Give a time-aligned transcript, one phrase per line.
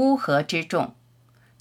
[0.00, 0.94] 乌合之众，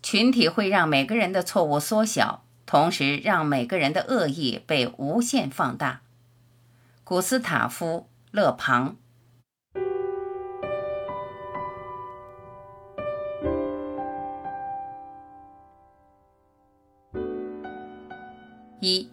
[0.02, 6.00] 群体会让每个人的错误缩小，同时让每个人的恶意被无限放大。
[7.04, 8.96] 古斯塔夫·勒庞。
[18.80, 19.10] 一，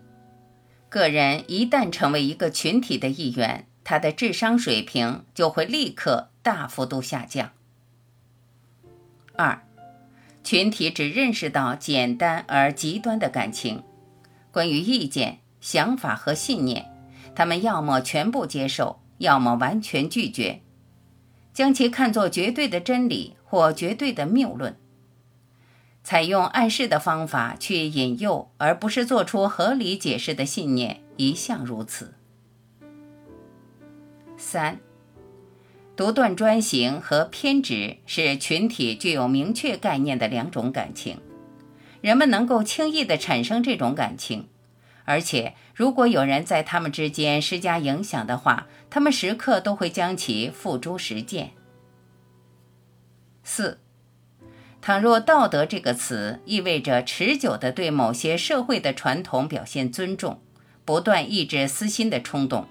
[0.89, 7.51] 个人一旦成为一个群体的一员，他的智商水平就会立刻大幅度下降。
[9.37, 9.63] 二，
[10.43, 13.83] 群体只认识到简单而极端的感情，
[14.51, 16.87] 关于意见、想法和信念，
[17.35, 20.63] 他们要么全部接受，要么完全拒绝，
[21.53, 24.77] 将其看作绝对的真理或绝对的谬论。
[26.03, 32.15] 采用暗示的方法去引诱，而不是做出合理解释的信念，一向如此。
[34.37, 34.79] 三。
[35.97, 41.19] 独断专行和偏执是群体具有明确概念的两种感情，
[42.03, 44.49] 人们能够轻易地产生这种感情，
[45.07, 51.53] 而且如果有人在他们之间施加影响的话，他们时刻都会将其付诸实践。
[53.43, 53.81] 四，
[54.83, 60.43] 倘若“道德”这个词意味着持久地对某些社会的传统表现尊重，
[60.85, 62.67] 不断抑制私心的冲动，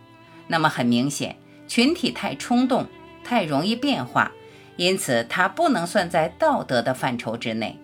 [0.48, 2.86] 那么很明显，群体太冲动。
[3.26, 4.32] 太容易变化，
[4.78, 7.78] 因此它不能算在道德的范畴之内。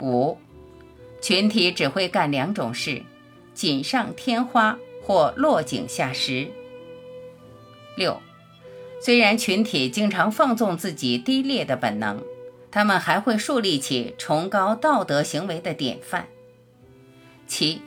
[0.00, 0.36] 五，
[1.20, 3.02] 群体只会干两种事：
[3.54, 6.50] 锦上添花或落井下石。
[7.96, 8.20] 六，
[9.00, 12.22] 虽然群体经常放纵自己低劣的本能，
[12.70, 16.26] 他们还会树立起崇高道德行为的典范。
[17.46, 17.82] 七，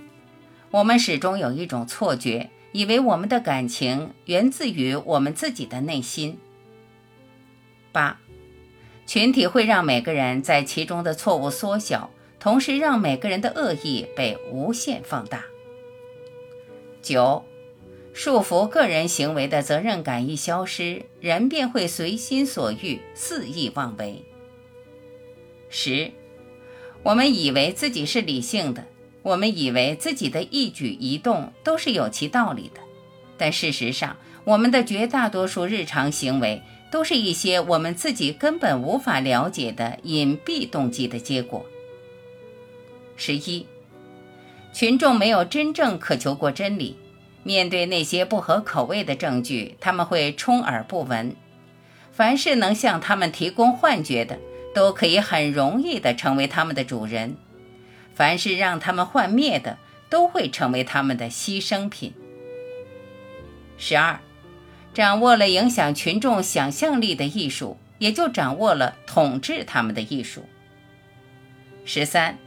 [0.70, 2.52] 我们始终有一种错觉。
[2.76, 6.38] 以为我们的感情源自于我们自己的内心。
[7.94, 8.20] 八，
[9.08, 15.46] 群体会让每个人在其中的错误缩小，同时让每个人的恶意被无限放大。
[17.02, 17.46] 九，
[18.14, 24.22] 束缚个人行为的责任感一消失，人便会随心所欲、肆意妄为。
[25.70, 26.12] 十，
[27.04, 28.86] 我们以为自己是理性的。
[29.26, 32.80] 我们以为自己的一举一动都是有其道理的，
[33.40, 41.66] 但事实上，我们的绝大多数日常行为都是一些我们自己根本无法了解的隐蔽动机的结果。
[43.18, 43.66] 十一，
[44.72, 46.96] 群众没有真正渴求过真理，
[47.42, 51.36] 面对那些不合口味的证据，他们会充耳不闻。
[52.12, 54.38] 凡是能向他们提供幻觉的，
[54.76, 57.36] 都可以很容易地成为他们的主人。
[58.16, 59.78] 凡是让他们幻灭的，
[60.10, 62.14] 都会成为他们的牺牲品。
[63.78, 64.20] 十二，
[64.94, 70.46] 掌握了影响群众想象力的艺术，也就掌握了统治他们的艺术。
[71.84, 72.38] 十三，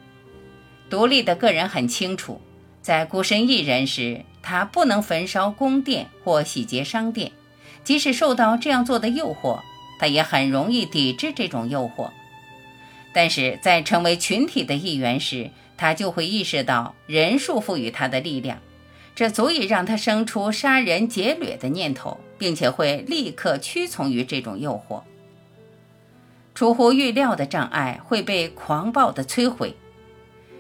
[0.89, 2.41] 独立的个人很清楚，
[2.81, 7.31] 在孤身一人时，他不能焚烧宫殿或洗劫商店，
[7.85, 9.61] 即使受到这样做的诱惑，
[10.01, 12.11] 他也很容易抵制这种诱惑。
[13.13, 18.61] 但是在成为群体的一员时，他就会意识到人数赋予他的力量，
[19.15, 25.03] 这足以让他生出杀人劫掠的念头，并且会立刻屈从于这种诱惑。
[26.55, 29.77] 出乎预料的障碍会被狂暴的摧毁。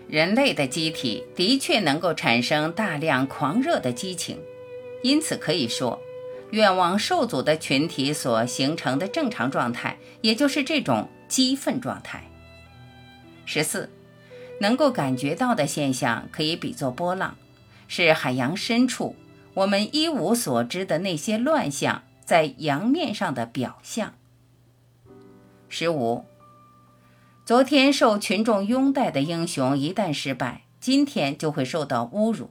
[0.08, 4.38] 人类的机体的确能够产生大量狂热的激情，
[5.02, 6.00] 因此可以说，
[6.52, 12.24] 愿望受阻的群体所形成的正常状态，也就是这种激愤状态。
[13.50, 13.88] 十四，
[14.60, 17.34] 能够感觉到的现象可以比作波浪，
[17.86, 19.16] 是海洋深处
[19.54, 24.12] 我们一无所知的那些乱象在洋面上的表象。
[25.70, 26.26] 十五，
[27.46, 32.50] 昨天受群众拥戴的英雄一旦失败，今天就会受到侮辱。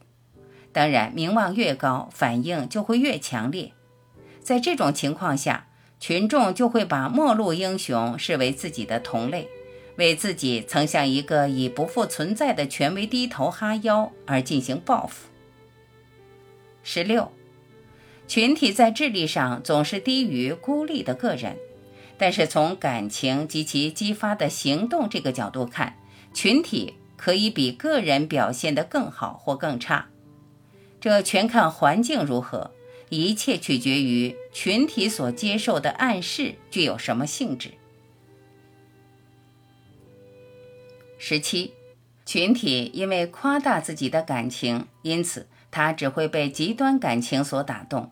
[0.71, 3.71] 当然，名望越高，反应就会越强烈。
[4.41, 5.67] 在这种情况下，
[5.99, 9.47] 群众就会把末路英雄视为自己的同类。
[9.97, 15.27] 为自己曾向一个已不复存在的权威低头哈腰而进行报复。
[16.81, 17.31] 十六，
[18.27, 21.57] 群体在智力上总是低于孤立的个人，
[22.17, 25.97] 但是从感情及其激发的行动这个角度看，
[26.33, 30.09] 群体可以比个人表现得更好或更差，
[31.01, 32.71] 这全看环境如何，
[33.09, 37.71] 一切取决于群体所接受的暗示具有什么性质。
[41.17, 41.73] 十七，
[42.25, 48.11] 群体因为夸大自己的感情，因此他只会被极端感情所打动。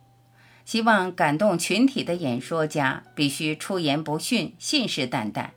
[0.65, 5.49] 希望感动群体的演说家必须出言不逊、信誓旦旦，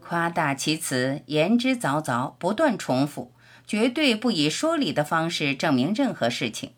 [0.00, 3.30] 夸大其词、言之凿凿、不断重复，
[3.66, 6.70] 绝对不以说理的方式证明任何事情。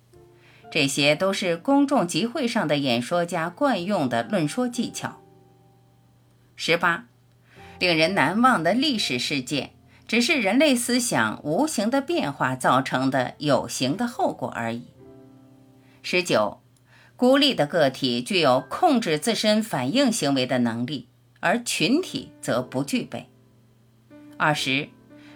[0.69, 5.23] 这些都是公众集会上的演说家惯用的论说技巧。
[6.57, 7.07] 十八，
[7.79, 9.71] 令人难忘的历史事件，
[10.07, 14.87] 只是人类思想无形的变化造成的有形的后果而已。
[16.03, 16.61] 十九。
[17.19, 21.09] 孤立的个体具有控制自身反应行为的能力，
[21.41, 23.31] 而群体则不具备。
[24.37, 24.91] 二十，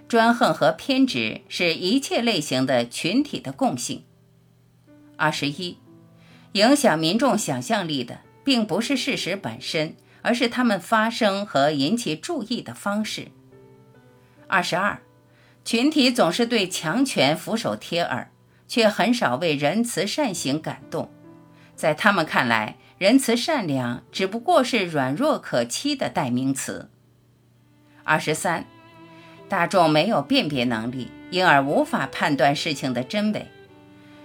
[0.06, 4.04] 专横和偏执是一切类型的群体的共性。
[5.16, 5.78] 二十一，
[6.52, 13.28] 影响民众想象力的并不是事实本身，而是他们发生和引起注意的方式。
[14.50, 15.00] 二十二，
[15.64, 18.32] 群体总是对强权俯首帖耳，
[18.66, 21.08] 却很少为仁慈善行感动。
[21.76, 26.90] 在他们看来，仁慈善良只不过是软弱可欺的代名词。
[28.02, 28.66] 二十三，
[29.48, 33.46] 大众没有辨别能力，因而无法判断事情的真伪。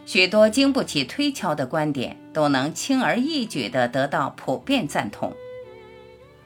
[0.07, 5.33] 许多经不起推敲的观点都能轻而易举地得到普遍赞同。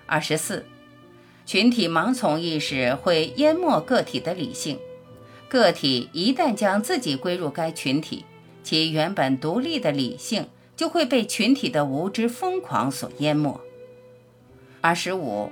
[0.05, 0.65] 二十四，
[1.49, 4.77] 群体盲从意识会淹没个体的理性。
[5.47, 8.23] 个体一旦将自己归入该群体，
[8.61, 10.47] 其原本独立的理性。
[10.75, 13.59] 就会被群体的无知疯狂所淹没。
[14.79, 15.51] 二十五，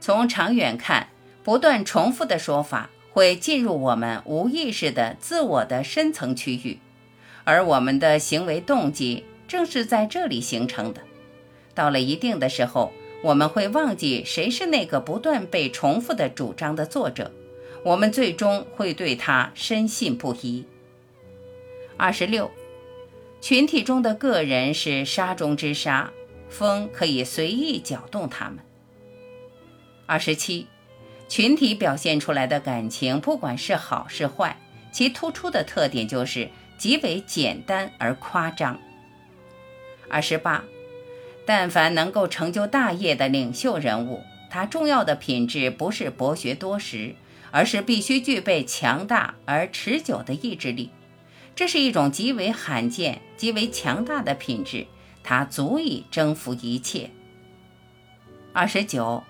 [0.00, 1.08] 从长远看，
[1.44, 6.78] 不断重复的说法会进入我们无意识的自我的深层区域，
[7.44, 11.00] 而我们的行为动机正是在这里形成的。
[11.72, 12.92] 到了一定的时候，
[13.22, 17.30] 我们会忘记谁是那个不断被重复的主张的作者，
[17.84, 20.64] 我们最终会对他深信不疑。
[21.96, 22.50] 二十六。
[23.42, 26.12] 群体中的个人是沙中之沙，
[26.50, 28.58] 风可以随意搅动他们。
[30.04, 30.66] 二十七，
[31.26, 34.60] 群体表现出来的感情，不管是好是坏，
[34.92, 38.78] 其突出的特点就是极为简单而夸张。
[40.10, 40.62] 二十八，
[41.52, 47.16] 但凡能够成就大业的领袖人物，他重要的品质不是博学多识，
[47.50, 50.90] 而是必须具备强大而持久的意志力。
[51.56, 54.86] 这是一种极为罕见、极为强大的品质，
[55.24, 57.10] 它足以征服一切。
[58.52, 59.24] 二十九，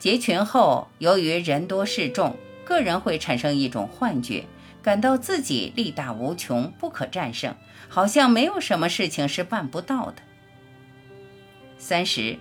[0.00, 4.44] 结群后，由于人多势众，个人会产生一种幻觉，
[4.82, 7.54] 感到自己力大无穷，不可战胜，
[7.88, 10.16] 好像没有什么事情是办不到的。
[11.86, 12.38] 三十，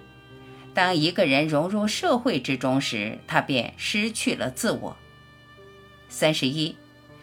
[0.74, 4.96] 当一个人融入社会之中时，他便失去了自我。
[6.08, 6.78] 三十一。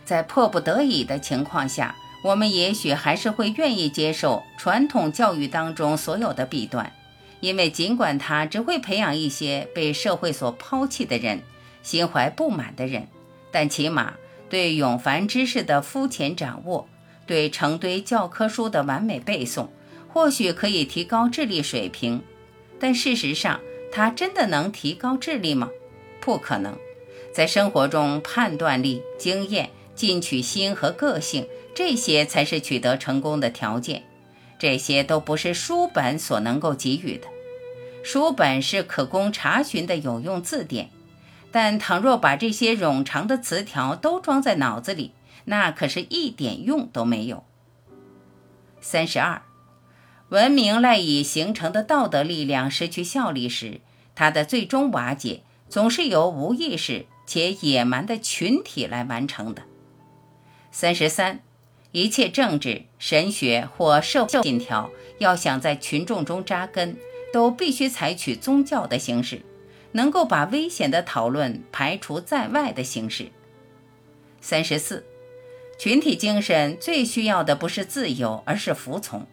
[0.05, 6.93] 在迫不得已的情况下，我们也许还是会愿意接受传统教育当中所有的弊端，
[7.41, 11.41] 因为尽管它只会培养一些被社会所抛弃的人、
[11.83, 13.09] 心怀不满的人，
[13.51, 14.13] 但起码
[14.51, 16.87] 对永繁知识的肤浅掌握、
[17.25, 19.69] 对成堆教科书的完美背诵，
[20.13, 22.23] 或许可以提高智力水平。
[22.79, 23.61] 但事实上，
[23.93, 25.71] 它真的能提高智力吗？
[26.21, 26.77] 不可能。
[27.33, 29.71] 在生活中，判断力、经验。
[29.93, 34.05] 进取心和个性，这些才是取得成功的条件。
[34.59, 37.29] 这些都不是书本所能够给予的。
[38.03, 40.89] 书本是可供查询的有用字典，
[41.53, 45.13] 但倘若把这些冗长的词条都装在脑子里，
[45.45, 47.45] 那可是一点用都没有。
[48.81, 49.43] 三十二，
[50.31, 53.81] 文明赖以形成的道德力量失去效力时，
[54.15, 59.63] 它的最终瓦解总是由无意识且野蛮的群体来完成的。
[60.71, 61.41] 三十三，
[61.91, 66.97] 一切政治、神学或社会信条要想在群众中扎根，
[67.33, 69.43] 都必须采取宗教的形式，
[69.93, 73.33] 能够把危险的讨论排除在外的形式。
[74.41, 75.05] 三十四，
[75.77, 79.27] 群体精神最需要的不是自由，而是服从。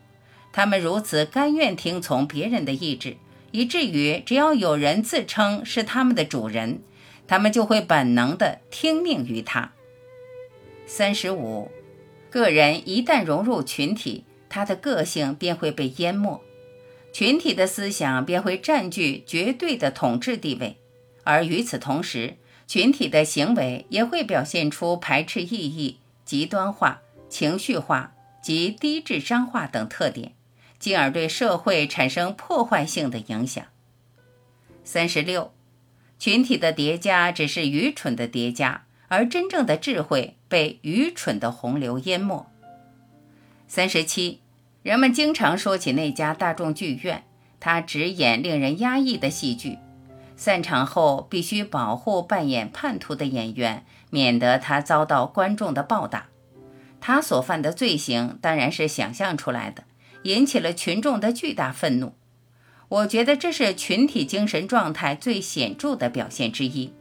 [0.51, 3.17] 他们如此甘愿听从别人的意志，
[3.51, 6.81] 以至于只要有人自称是他们的主人，
[7.27, 9.73] 他们就会本能地听命于他。
[10.85, 11.69] 三十五，
[12.29, 16.41] 个人一旦融入群体，他的个性便会被淹没，
[17.11, 20.77] 群体的思想便会占据绝对的统治地位，
[21.23, 30.33] 而与此同时，群体的行为也会表现出排斥异义、极端化、情绪化及低智商化等特点，
[30.79, 33.63] 进而对社会产生破坏性的影响。
[34.83, 35.53] 三十六，
[36.17, 38.83] 群体的叠加只是愚蠢的叠加。
[39.09, 42.45] 而真正的智慧被愚蠢的洪流淹没。
[43.65, 44.41] 三十七，
[44.83, 47.23] 人们经常说起那家大众剧院，
[47.57, 49.79] 他只演令人压抑的戏剧，
[50.35, 56.25] 散场后必须保护扮演叛徒的演员，免得他遭到观众的暴打。
[56.99, 59.85] 他所犯的罪行当然是想象出来的，
[60.27, 62.13] 引起了群众的巨大愤怒。
[62.89, 66.91] 我觉得这是群体精神状态最显著的表现之一。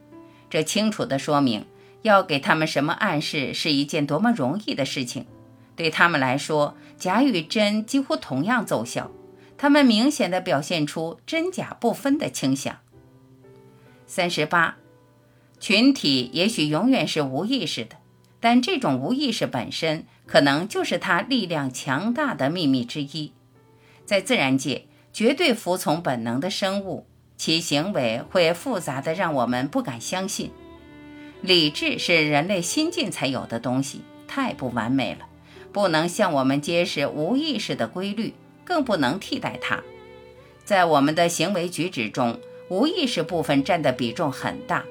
[0.49, 1.65] 这清楚地说明，
[2.03, 5.25] 要给他们什么暗示是一件多么容易的事情。
[5.75, 9.11] 对他们来说，假与真几乎同样奏效。
[9.57, 12.77] 他们明显地表现出真假不分的倾向。
[14.05, 14.77] 三十八，
[15.59, 17.97] 群体也许永远是无意识的，
[18.39, 23.31] 但这种无意识本身可能就是它力量强大的秘密之一。
[24.05, 27.07] 在自然界，绝对服从本能的生物，
[27.37, 30.51] 其行为会复杂的让我们不敢相信。
[31.41, 35.25] 理智是人类新近才有的东西，太不完美了。
[35.71, 38.33] 不能向我们揭示无意识的规律，
[38.65, 39.83] 更不能替代它。
[40.65, 44.83] 在我们的行为举止中，无意识部分占的比重很大，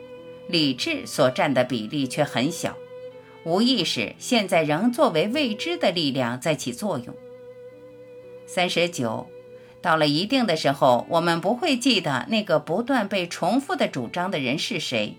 [0.48, 2.76] 理智所占的比例却很小。
[3.46, 7.14] 无意识现在仍作为未知的力量在起作用。
[8.44, 9.28] 三十九，
[9.80, 15.14] 到了一定的时候，我们不会记得那个不断被重复的主张的人是谁，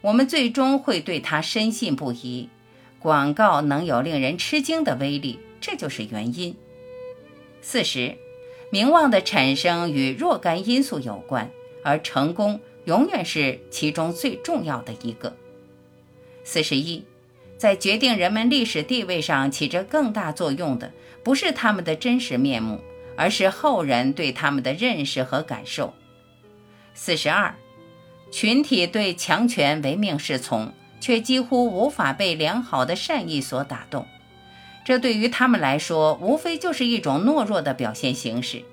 [0.00, 2.48] 我们最终会对他深信不疑。
[2.98, 6.56] 广告能有令人吃惊的威力，这就是原因。
[7.60, 8.16] 四十，
[8.70, 11.50] 名望的产生与若干因素有关，
[11.84, 15.36] 而成功永远是其中最重要的一个。
[16.42, 17.04] 四十一，
[17.56, 22.80] 在决定人们历史地位上起着更大作用的，不是他们的真实面目，
[23.16, 25.94] 而是后人对他们的认识和感受。
[26.94, 27.54] 四十二，
[28.30, 30.72] 群体对强权唯命是从。
[30.98, 34.06] 却几乎无法被良好的善意所打动，
[34.84, 38.64] 这对于他们来说，无非就是一种懦弱的表现形式。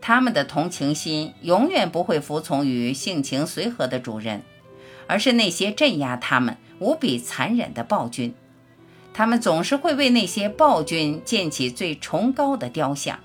[0.00, 4.42] 他们的同情心永远不会服从于性情随和的主人，
[5.06, 8.34] 而是那些镇压他们无比残忍的暴君。
[9.14, 13.20] 他们总是会为那些暴君建起最崇高的雕像。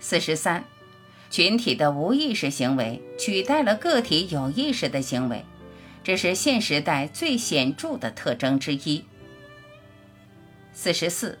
[0.00, 0.64] 四十三，
[1.30, 5.44] 群体的无意识行为取代了个体有意识的行为。
[6.04, 9.04] 这是现时代最显著的特征之一。
[10.72, 11.38] 四十四，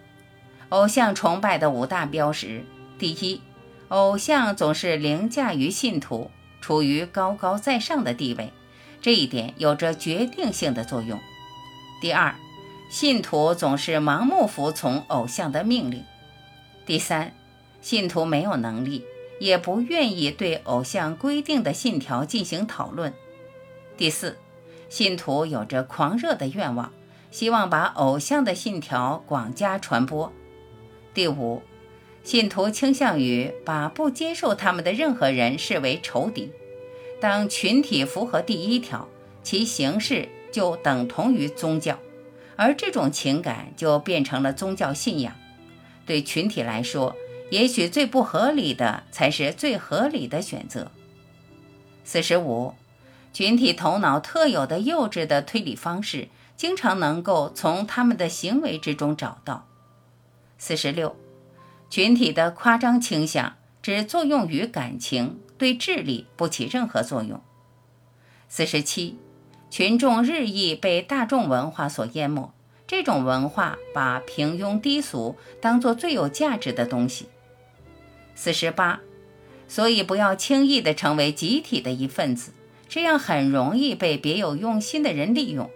[0.68, 2.64] 偶像崇拜的五大标识：
[2.98, 3.40] 第一，
[3.88, 6.30] 偶像总是凌驾于信徒，
[6.60, 8.52] 处于高高在上的地位，
[9.00, 11.18] 这一点有着决定性的作用；
[12.00, 12.34] 第二，
[12.90, 16.00] 信徒总是盲目服从偶像的命令；
[16.86, 17.32] 第三，
[17.80, 19.04] 信徒没有能力，
[19.40, 23.12] 也不愿意对偶像规定的信条进行讨论；
[23.96, 24.36] 第四。
[24.90, 26.90] 信徒有着狂热的愿望，
[27.30, 30.32] 希望把偶像的信条广加传播。
[31.12, 31.62] 第五，
[32.24, 36.50] 信徒倾向于把不接受他们的任何人视为仇敌。
[37.20, 39.08] 当群体符合第一条，
[39.42, 41.98] 其形式就等同于宗教，
[42.56, 45.34] 而这种情感就变成了宗教信仰。
[46.06, 47.16] 对群体来说，
[47.50, 50.90] 也许最不合理的才是最合理的选择。
[52.04, 52.74] 四十五。
[53.30, 59.68] 群体头脑特有的幼稚的推理方式，经常能够从他们的行为之中找到。
[60.56, 61.14] 四十六，
[61.90, 67.42] 群体的夸张倾向只作用于感情，对智力不起任何作用。
[68.48, 69.18] 四十七，
[69.68, 72.54] 群众日益被大众文化所淹没，
[72.86, 77.28] 这种文化把平庸低俗当做最有价值的东西。
[78.34, 79.00] 四十八，
[79.66, 82.52] 所以不要轻易地成为集体的一份子。
[82.88, 85.68] 这样很容易被别有用心的人利用，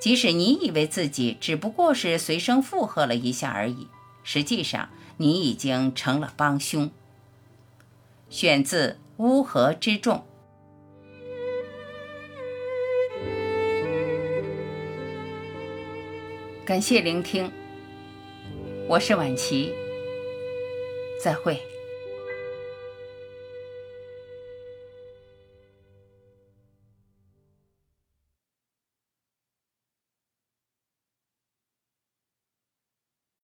[0.00, 3.88] 即使你以为自己只不过是随声附和了一下而已，
[4.22, 6.88] 实际上你已经成了帮凶。
[8.30, 10.16] 选自《乌合之众》，
[16.64, 17.50] 感谢聆听，
[18.88, 19.72] 我是晚琪，
[21.22, 21.71] 再会。